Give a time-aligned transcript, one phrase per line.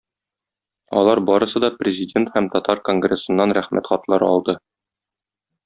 [1.01, 4.57] Алар барысы да президент һәм татар конгрессыннан рәхмәт хатлары алды.